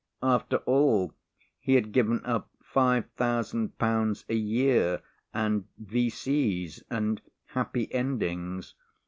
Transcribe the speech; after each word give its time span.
After 0.23 0.57
all, 0.65 1.13
he 1.59 1.75
had 1.75 1.91
given 1.91 2.25
up 2.25 2.49
5,000 2.63 3.77
pounds 3.77 4.25
a 4.29 4.33
year 4.33 5.03
and 5.31 5.65
V.C.'s 5.77 6.83
and 6.89 7.21
happy 7.49 7.93
endings. 7.93 8.73